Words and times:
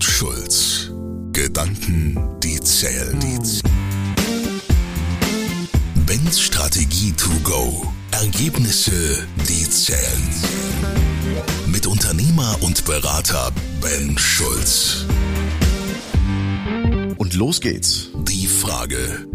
Ben 0.00 0.08
Schulz. 0.08 0.90
Gedanken, 1.32 2.16
die 2.42 2.58
zählen. 2.60 3.18
Bens 6.06 6.40
Strategie 6.40 7.12
to 7.12 7.28
go. 7.44 7.86
Ergebnisse, 8.10 9.26
die 9.46 9.68
zählen. 9.68 10.28
Mit 11.66 11.86
Unternehmer 11.86 12.56
und 12.62 12.86
Berater 12.86 13.52
Ben 13.82 14.16
Schulz. 14.16 15.04
Und 17.18 17.34
los 17.34 17.60
geht's. 17.60 18.08
Die 18.26 18.46
Frage. 18.46 19.26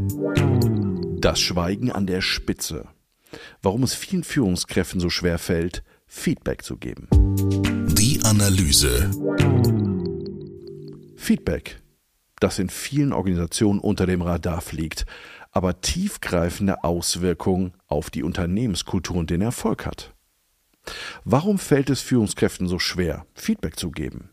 Das 1.20 1.40
Schweigen 1.40 1.92
an 1.92 2.08
der 2.08 2.22
Spitze. 2.22 2.88
Warum 3.62 3.84
es 3.84 3.94
vielen 3.94 4.24
Führungskräften 4.24 5.00
so 5.00 5.12
schwer 5.12 5.38
fällt, 5.38 5.84
Feedback 6.08 6.64
zu 6.64 6.78
geben. 6.78 7.08
Die 7.98 8.20
Analyse. 8.24 9.12
Feedback, 11.26 11.82
das 12.40 12.60
in 12.60 12.70
vielen 12.70 13.12
Organisationen 13.12 13.80
unter 13.80 14.06
dem 14.06 14.22
Radar 14.22 14.62
fliegt, 14.62 15.08
aber 15.52 15.82
tiefgreifende 15.82 16.84
Auswirkungen 16.84 17.74
auf 17.88 18.12
die 18.12 18.22
Unternehmenskultur 18.22 19.16
und 19.16 19.32
den 19.32 19.42
Erfolg 19.42 19.88
hat. 19.88 20.14
Warum 21.24 21.58
fällt 21.58 21.90
es 21.90 22.02
Führungskräften 22.02 22.68
so 22.68 22.78
schwer, 22.78 23.26
Feedback 23.34 23.80
zu 23.80 23.90
geben? 23.90 24.30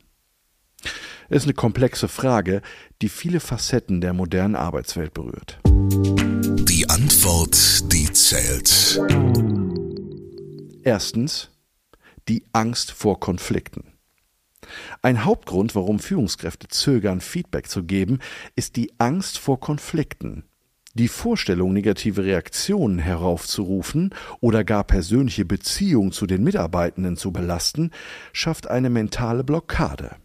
Es 1.30 1.38
ist 1.38 1.44
eine 1.44 1.54
komplexe 1.54 2.08
Frage, 2.08 2.60
die 3.00 3.08
viele 3.08 3.40
Facetten 3.40 4.02
der 4.02 4.12
modernen 4.12 4.54
Arbeitswelt 4.54 5.14
berührt. 5.14 5.60
Die 5.64 6.90
Antwort, 6.90 7.90
die 7.90 8.12
zählt. 8.12 9.00
Erstens 10.82 11.48
die 12.28 12.44
Angst 12.52 12.90
vor 12.90 13.18
Konflikten. 13.18 13.91
Ein 15.02 15.24
Hauptgrund, 15.24 15.74
warum 15.74 15.98
Führungskräfte 15.98 16.68
zögern, 16.68 17.20
Feedback 17.20 17.68
zu 17.68 17.84
geben, 17.84 18.20
ist 18.56 18.76
die 18.76 18.92
Angst 18.98 19.38
vor 19.38 19.60
Konflikten. 19.60 20.44
Die 20.94 21.08
Vorstellung, 21.08 21.72
negative 21.72 22.24
Reaktionen 22.24 22.98
heraufzurufen 22.98 24.14
oder 24.40 24.62
gar 24.62 24.84
persönliche 24.84 25.46
Beziehungen 25.46 26.12
zu 26.12 26.26
den 26.26 26.44
Mitarbeitenden 26.44 27.16
zu 27.16 27.32
belasten, 27.32 27.92
schafft 28.34 28.68
eine 28.68 28.90
mentale 28.90 29.42
Blockade. 29.42 30.16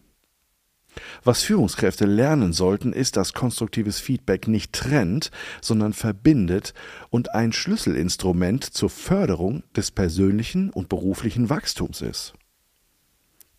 Was 1.24 1.44
Führungskräfte 1.44 2.06
lernen 2.06 2.54
sollten, 2.54 2.92
ist, 2.92 3.18
dass 3.18 3.34
konstruktives 3.34 4.00
Feedback 4.00 4.48
nicht 4.48 4.74
trennt, 4.74 5.32
sondern 5.62 5.94
verbindet 5.94 6.74
und 7.10 7.34
ein 7.34 7.54
Schlüsselinstrument 7.54 8.64
zur 8.64 8.90
Förderung 8.90 9.64
des 9.76 9.92
persönlichen 9.92 10.70
und 10.70 10.90
beruflichen 10.90 11.50
Wachstums 11.50 12.02
ist. 12.02 12.34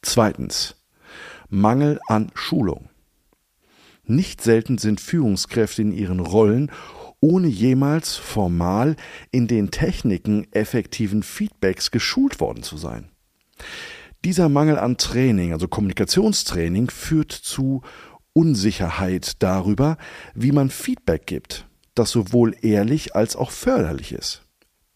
Zweitens. 0.03 0.77
Mangel 1.49 1.99
an 2.09 2.31
Schulung. 2.35 2.91
Nicht 4.05 4.43
selten 4.43 4.79
sind 4.79 5.01
Führungskräfte 5.01 5.83
in 5.83 5.93
ihren 5.93 6.21
Rollen 6.21 6.71
ohne 7.21 7.49
jemals 7.49 8.17
formal 8.17 8.97
in 9.31 9.49
den 9.49 9.71
Techniken 9.71 10.47
effektiven 10.53 11.23
Feedbacks 11.23 11.91
geschult 11.91 12.41
worden 12.41 12.63
zu 12.63 12.77
sein. 12.77 13.11
Dieser 14.25 14.49
Mangel 14.49 14.79
an 14.79 14.99
Training, 14.99 15.53
also 15.53 15.69
Kommunikationstraining, 15.69 16.91
führt 16.91 17.33
zu 17.33 17.83
Unsicherheit 18.33 19.43
darüber, 19.43 19.97
wie 20.35 20.53
man 20.53 20.71
Feedback 20.71 21.27
gibt, 21.27 21.67
das 21.95 22.11
sowohl 22.11 22.55
ehrlich 22.63 23.17
als 23.17 23.37
auch 23.37 23.51
förderlich 23.51 24.13
ist. 24.13 24.43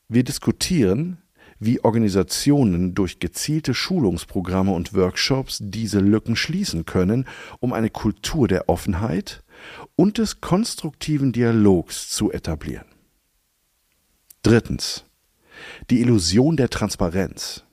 Wir 0.08 0.24
diskutieren, 0.24 1.21
wie 1.64 1.80
Organisationen 1.84 2.94
durch 2.94 3.20
gezielte 3.20 3.74
Schulungsprogramme 3.74 4.72
und 4.72 4.94
Workshops 4.94 5.58
diese 5.62 6.00
Lücken 6.00 6.36
schließen 6.36 6.84
können, 6.84 7.26
um 7.60 7.72
eine 7.72 7.90
Kultur 7.90 8.48
der 8.48 8.68
Offenheit 8.68 9.42
und 9.94 10.18
des 10.18 10.40
konstruktiven 10.40 11.32
Dialogs 11.32 12.08
zu 12.08 12.32
etablieren. 12.32 12.86
Drittens. 14.42 15.04
Die 15.90 16.00
Illusion 16.00 16.56
der 16.56 16.68
Transparenz. 16.68 17.64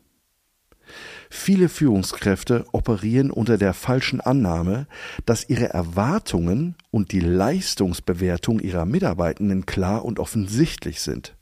Viele 1.32 1.70
Führungskräfte 1.70 2.66
operieren 2.72 3.32
unter 3.32 3.58
der 3.58 3.74
falschen 3.74 4.20
Annahme, 4.20 4.88
dass 5.26 5.48
ihre 5.48 5.70
Erwartungen 5.70 6.76
und 6.92 7.12
die 7.12 7.20
Leistungsbewertung 7.20 8.60
ihrer 8.60 8.86
Mitarbeitenden 8.86 9.66
klar 9.66 10.06
und 10.06 10.20
offensichtlich 10.20 11.02
sind. 11.02 11.39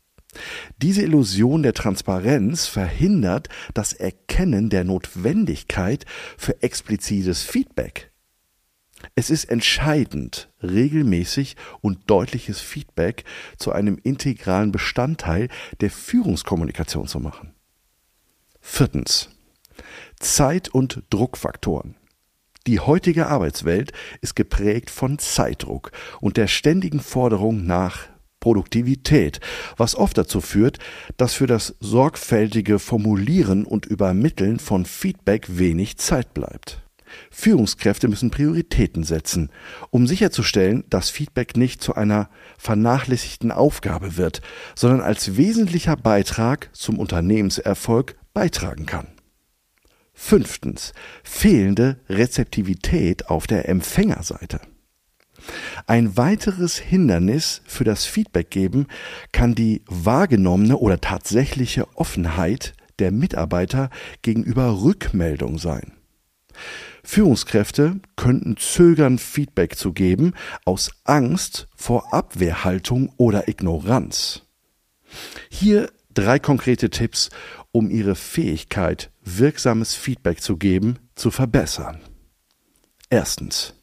Diese 0.82 1.02
Illusion 1.02 1.64
der 1.64 1.74
Transparenz 1.74 2.68
verhindert 2.68 3.50
das 3.74 3.94
Erkennen 3.94 4.70
der 4.70 4.84
Notwendigkeit 4.84 6.06
für 6.38 6.62
explizites 6.62 7.44
Feedback. 7.44 8.12
Es 9.16 9.30
ist 9.30 9.46
entscheidend, 9.46 10.50
regelmäßig 10.64 11.56
und 11.82 12.10
deutliches 12.10 12.60
Feedback 12.60 13.26
zu 13.58 13.72
einem 13.72 14.00
integralen 14.02 14.72
Bestandteil 14.72 15.50
der 15.82 15.92
Führungskommunikation 15.92 17.08
zu 17.08 17.20
machen. 17.20 17.54
Viertens. 18.60 19.30
Zeit- 20.20 20.70
und 20.70 21.04
Druckfaktoren. 21.12 21.96
Die 22.66 22.80
heutige 22.80 23.28
Arbeitswelt 23.28 23.94
ist 24.22 24.36
geprägt 24.36 24.90
von 24.90 25.20
Zeitdruck 25.20 25.92
und 26.20 26.36
der 26.36 26.48
ständigen 26.48 27.00
Forderung 27.00 27.66
nach 27.66 28.08
Produktivität, 28.40 29.40
was 29.78 29.96
oft 29.96 30.18
dazu 30.18 30.42
führt, 30.42 30.80
dass 31.18 31.34
für 31.34 31.48
das 31.48 31.76
sorgfältige 31.80 32.80
Formulieren 32.80 33.66
und 33.66 33.86
Übermitteln 33.86 34.60
von 34.60 34.86
Feedback 34.86 35.46
wenig 35.50 35.98
Zeit 35.98 36.34
bleibt. 36.34 36.84
Führungskräfte 37.32 38.08
müssen 38.08 38.32
Prioritäten 38.32 39.04
setzen, 39.04 39.50
um 39.90 40.08
sicherzustellen, 40.08 40.84
dass 40.90 41.10
Feedback 41.10 41.58
nicht 41.58 41.82
zu 41.82 41.96
einer 41.96 42.30
vernachlässigten 42.58 43.52
Aufgabe 43.52 44.18
wird, 44.18 44.42
sondern 44.76 45.02
als 45.02 45.38
wesentlicher 45.38 45.96
Beitrag 45.96 46.70
zum 46.74 47.00
Unternehmenserfolg 47.00 48.16
beitragen 48.34 48.86
kann. 48.86 49.08
Fünftens. 50.14 50.94
Fehlende 51.24 52.00
Rezeptivität 52.10 53.30
auf 53.30 53.46
der 53.46 53.70
Empfängerseite. 53.70 54.60
Ein 55.86 56.18
weiteres 56.18 56.78
Hindernis 56.78 57.62
für 57.66 57.84
das 57.84 58.06
Feedback 58.06 58.50
geben 58.50 58.88
kann 59.32 59.56
die 59.56 59.84
wahrgenommene 59.88 60.78
oder 60.78 61.00
tatsächliche 61.00 61.88
Offenheit 61.96 62.74
der 63.00 63.12
Mitarbeiter 63.12 63.90
gegenüber 64.22 64.82
Rückmeldung 64.82 65.58
sein. 65.58 65.94
Führungskräfte 67.04 68.02
könnten 68.16 68.58
zögern, 68.58 69.18
Feedback 69.18 69.78
zu 69.78 69.94
geben, 69.94 70.34
aus 70.66 70.92
Angst 71.06 71.68
vor 71.76 72.14
Abwehrhaltung 72.14 73.14
oder 73.18 73.48
Ignoranz. 73.48 74.42
Hier 75.50 75.90
drei 76.14 76.40
konkrete 76.40 76.90
Tipps, 76.90 77.30
um 77.72 77.90
ihre 77.90 78.16
Fähigkeit, 78.16 79.12
wirksames 79.24 79.94
Feedback 79.94 80.42
zu 80.42 80.58
geben, 80.58 81.00
zu 81.16 81.32
verbessern. 81.32 82.02
Erstens. 83.10 83.74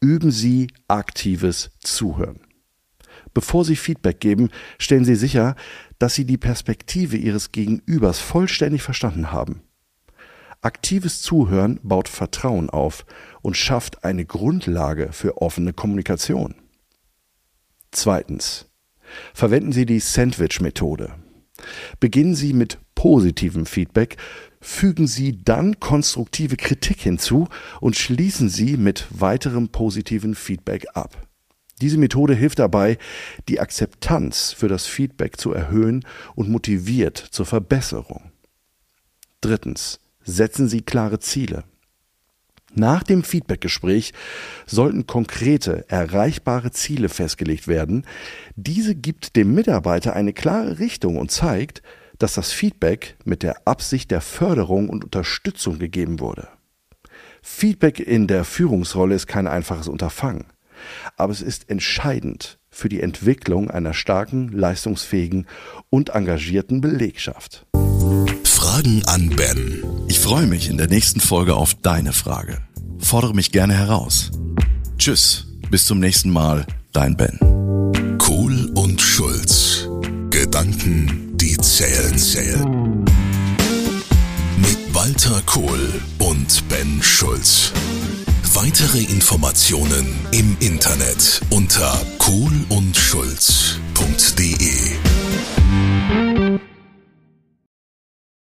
Üben 0.00 0.30
Sie 0.30 0.68
aktives 0.88 1.70
Zuhören. 1.80 2.40
Bevor 3.32 3.64
Sie 3.64 3.76
Feedback 3.76 4.20
geben, 4.20 4.50
stellen 4.78 5.04
Sie 5.04 5.14
sicher, 5.14 5.56
dass 5.98 6.14
Sie 6.14 6.24
die 6.24 6.38
Perspektive 6.38 7.16
Ihres 7.16 7.52
Gegenübers 7.52 8.20
vollständig 8.20 8.82
verstanden 8.82 9.32
haben. 9.32 9.62
Aktives 10.62 11.22
Zuhören 11.22 11.78
baut 11.82 12.08
Vertrauen 12.08 12.70
auf 12.70 13.06
und 13.42 13.56
schafft 13.56 14.04
eine 14.04 14.24
Grundlage 14.24 15.12
für 15.12 15.40
offene 15.40 15.72
Kommunikation. 15.72 16.54
Zweitens. 17.90 18.66
Verwenden 19.32 19.72
Sie 19.72 19.86
die 19.86 20.00
Sandwich-Methode. 20.00 21.14
Beginnen 22.00 22.34
Sie 22.34 22.52
mit 22.52 22.78
positivem 22.94 23.66
Feedback, 23.66 24.16
fügen 24.66 25.06
Sie 25.06 25.42
dann 25.44 25.78
konstruktive 25.78 26.56
Kritik 26.56 27.00
hinzu 27.00 27.48
und 27.80 27.96
schließen 27.96 28.48
Sie 28.48 28.76
mit 28.76 29.06
weiterem 29.10 29.68
positiven 29.68 30.34
Feedback 30.34 30.86
ab. 30.94 31.28
Diese 31.80 31.98
Methode 31.98 32.34
hilft 32.34 32.58
dabei, 32.58 32.98
die 33.48 33.60
Akzeptanz 33.60 34.52
für 34.52 34.68
das 34.68 34.86
Feedback 34.86 35.38
zu 35.38 35.52
erhöhen 35.52 36.04
und 36.34 36.48
motiviert 36.48 37.16
zur 37.16 37.46
Verbesserung. 37.46 38.32
Drittens. 39.40 40.00
Setzen 40.28 40.68
Sie 40.68 40.82
klare 40.82 41.20
Ziele. 41.20 41.62
Nach 42.74 43.04
dem 43.04 43.22
Feedbackgespräch 43.22 44.12
sollten 44.66 45.06
konkrete, 45.06 45.88
erreichbare 45.88 46.72
Ziele 46.72 47.08
festgelegt 47.08 47.68
werden. 47.68 48.04
Diese 48.56 48.96
gibt 48.96 49.36
dem 49.36 49.54
Mitarbeiter 49.54 50.16
eine 50.16 50.32
klare 50.32 50.80
Richtung 50.80 51.16
und 51.16 51.30
zeigt, 51.30 51.82
dass 52.18 52.34
das 52.34 52.52
Feedback 52.52 53.16
mit 53.24 53.42
der 53.42 53.66
Absicht 53.66 54.10
der 54.10 54.20
Förderung 54.20 54.88
und 54.88 55.04
Unterstützung 55.04 55.78
gegeben 55.78 56.20
wurde. 56.20 56.48
Feedback 57.42 58.00
in 58.00 58.26
der 58.26 58.44
Führungsrolle 58.44 59.14
ist 59.14 59.26
kein 59.26 59.46
einfaches 59.46 59.88
Unterfangen, 59.88 60.46
aber 61.16 61.32
es 61.32 61.42
ist 61.42 61.70
entscheidend 61.70 62.58
für 62.70 62.88
die 62.88 63.00
Entwicklung 63.00 63.70
einer 63.70 63.94
starken, 63.94 64.48
leistungsfähigen 64.48 65.46
und 65.88 66.10
engagierten 66.10 66.80
Belegschaft. 66.80 67.66
Fragen 68.44 69.02
an 69.06 69.30
Ben. 69.30 69.82
Ich 70.08 70.20
freue 70.20 70.46
mich 70.46 70.68
in 70.68 70.76
der 70.76 70.88
nächsten 70.88 71.20
Folge 71.20 71.54
auf 71.54 71.74
deine 71.74 72.12
Frage. 72.12 72.58
Fordere 72.98 73.34
mich 73.34 73.52
gerne 73.52 73.74
heraus. 73.74 74.30
Tschüss, 74.98 75.46
bis 75.70 75.86
zum 75.86 76.00
nächsten 76.00 76.30
Mal, 76.30 76.66
dein 76.92 77.16
Ben. 77.16 77.38
Sale. 81.78 82.18
Sale. 82.18 82.64
Mit 84.56 84.94
Walter 84.94 85.42
Kohl 85.44 86.00
und 86.16 86.66
Ben 86.70 87.02
Schulz. 87.02 87.70
Weitere 88.54 89.00
Informationen 89.00 90.14
im 90.30 90.56
Internet 90.60 91.42
unter 91.50 92.00
kohlundschulz.de. 92.16 94.96